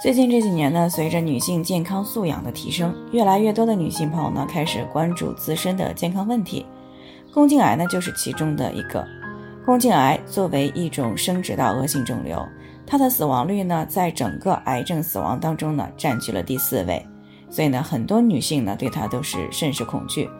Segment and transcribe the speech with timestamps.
[0.00, 6.64] 最近这几年呢，随着女性健康素养的提升，越来越多的女性朋友呢开始关注自身的健康问题。
[7.34, 9.04] 宫颈癌呢就是其中的一个。
[9.66, 12.40] 宫颈癌作为一种生殖道恶性肿瘤，
[12.86, 17.04] 它的死亡率呢在整个癌症死亡当中呢占据了第四位，
[17.50, 20.30] 所以呢很多女性呢对它都是甚是恐惧。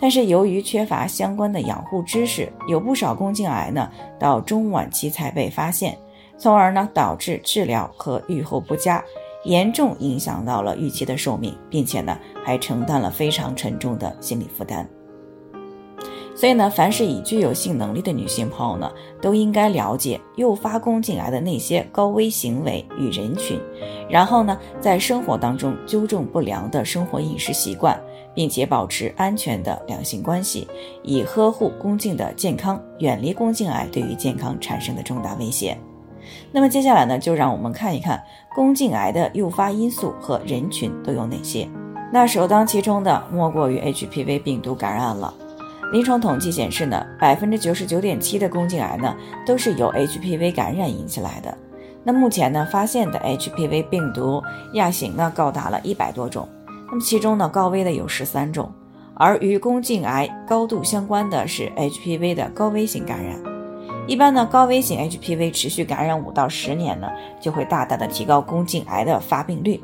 [0.00, 3.88] 但是由于缺乏相关的养护知识，有不少宫颈癌呢
[4.18, 5.96] 到中晚期才被发现。
[6.38, 9.02] 从而呢，导致治疗和预后不佳，
[9.44, 14.88] 严重影响到了预期的寿命，并且呢，还承担了非常沉重的心理负担。
[16.34, 23.58] 所以呢，凡是已具有性能力的女性朋友呢，都应该了解诱发宫颈癌的那些高危行为与人群，
[24.10, 27.98] 然后呢，在生活当中纠正不良的生活饮食习惯，
[28.34, 30.68] 并且保持安全的两性关系，
[31.02, 35.74] 以呵护宫颈的健康，远离宫颈癌对于健康产生的重大威胁。
[36.52, 38.22] 那么接下来呢，就让我们看一看
[38.54, 41.68] 宫颈癌的诱发因素和人群都有哪些。
[42.12, 45.32] 那首当其冲的莫过于 HPV 病毒感染了。
[45.92, 49.14] 临床统计显示呢，百分之九十九点七的宫颈癌呢
[49.46, 51.56] 都是由 HPV 感染引起来的。
[52.02, 54.42] 那目前呢发现的 HPV 病毒
[54.74, 56.48] 亚型呢高达了一百多种，
[56.88, 58.72] 那么其中呢高危的有十三种，
[59.14, 63.55] 而与宫颈癌高度相关的是 HPV 的高危型感染。
[64.06, 69.82] 一般呢，高危型 HPV 持续感染五到十年呢，就会大大的提高宫颈癌的发病率。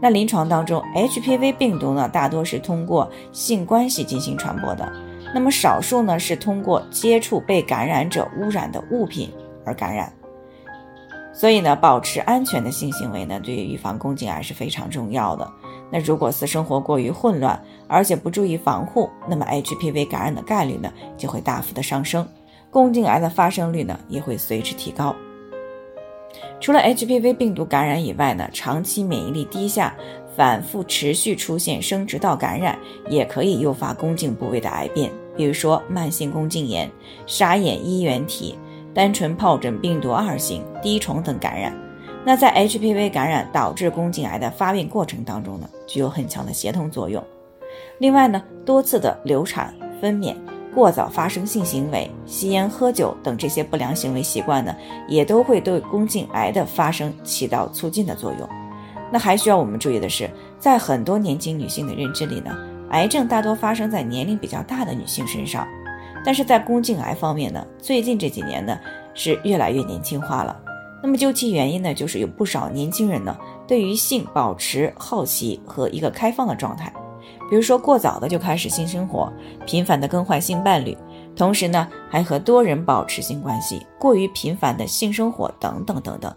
[0.00, 4.92] 那临床当中，HPV 病毒呢，大多是通过性关系进行传播的，
[5.34, 9.32] 那么少数呢是通过接触被感染者污染的物品
[9.64, 10.12] 而感染。
[11.32, 15.50] 所以呢，保持安全的性行为呢，对于预防宫颈癌是非常重要的。
[15.90, 22.24] 那如果私生活过于混乱，而且不注意防护，那么 HPV 感染的概率呢，就会大幅的上升。
[22.74, 25.14] 宫颈癌的发生率呢也会随之提高。
[26.60, 29.94] 除了 HPV 病毒感染以外呢，长期免疫力低下、
[30.34, 32.76] 反复持续出现生殖道感染，
[33.08, 36.90] 也可以诱发宫颈部位的癌变，比如说慢性宫颈炎、
[37.28, 38.58] 沙眼衣原体、
[38.92, 41.72] 单纯疱疹病毒二型、滴虫等感染。
[42.24, 47.22] 那在 HPV 感染导致宫颈癌的发病过程当中呢，具有很强的协同作用。
[47.98, 50.34] 另外呢，多次的流产、分娩。
[50.74, 54.74] 过早发生性行为、吸烟、喝酒等这些不良行为习惯呢，
[55.08, 58.48] 也都会对宫颈癌的发生起到促进的作用。
[59.12, 62.50] 那还需要我们注意的是，在很多年轻女性的认知里呢，
[62.90, 65.66] 癌症大多发生在年龄比较大的女性身上。
[66.24, 68.76] 但是在宫颈癌方面呢，最近这几年呢
[69.14, 70.58] 是越来越年轻化了。
[71.02, 73.36] 那么究其原因呢，就是有不少年轻人呢
[73.68, 76.92] 对于性保持好奇和一个开放的状态。
[77.50, 79.32] 比如说，过早的就开始性生活，
[79.66, 80.96] 频繁的更换性伴侣，
[81.36, 86.34] 同时呢，还和多人保持性关系，过于频繁的性生活等等等等。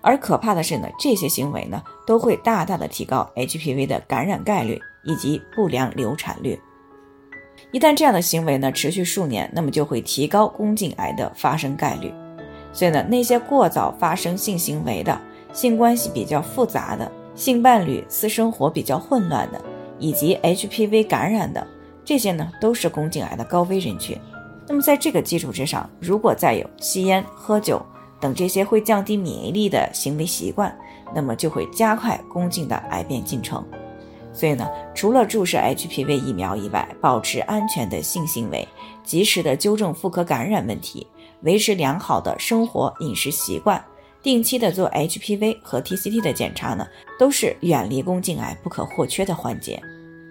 [0.00, 6.58] 而可怕的是呢，这些行为呢，都会大大的提高 HPV 的感染概率以及不良流产率。
[7.72, 12.14] 一旦这样的行为呢持续数年，那么就会提高宫颈癌的发生概率。
[12.72, 15.18] 所以呢，那些过早发生性行为的、
[15.52, 19.60] 性关系比较复杂的、性伴侣私生活比较混乱的。
[19.98, 21.66] 以及 HPV 感染的
[22.04, 24.16] 这些呢，都是宫颈癌的高危人群。
[24.68, 27.84] 那么在这个基础之上，如果再有吸烟、喝酒
[28.20, 30.76] 等这些会降低免疫力的行为习惯，
[31.14, 33.64] 那么就会加快宫颈的癌变进程。
[34.32, 38.66] 所以呢，除了注射 HPV 疫苗以外，保持安全的性行为，
[39.02, 41.06] 及时的纠正妇科感染问题，
[41.42, 43.82] 维持良好的生活饮食习惯，
[44.26, 46.84] 定期的做 HPV 和 TCT 的检查呢，
[47.16, 49.80] 都是远离宫颈癌不可或缺的环节。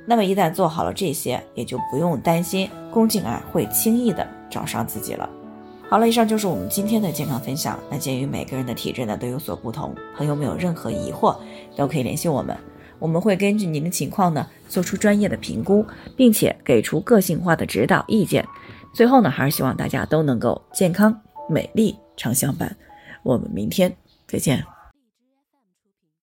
[0.06, 5.30] 那么一旦做好了这些，也就不用担心宫颈癌会轻易的找上自己了。
[5.90, 7.80] 好了，以上就是我们今天的健康分享。
[7.90, 11.34] 那鉴于每个人的体质呢都有所不同，朋友们有任何疑惑
[11.78, 12.54] 都可以联系我们，
[13.00, 15.86] 我们会根据您的情况呢做出专业的评估，
[16.18, 18.46] 并且给出个性化的指导意见。
[18.94, 21.18] 最后呢，还是希望大家都能够健康
[21.50, 22.76] 美丽常相伴。
[23.26, 24.75] 我们明天再见。